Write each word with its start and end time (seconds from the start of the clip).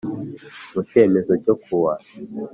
mu 0.73 0.81
cyemezo 0.89 1.33
cyo 1.43 1.53
ku 1.63 1.73
wa 1.83 1.93